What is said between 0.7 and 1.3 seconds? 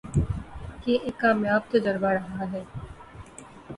یہ ایک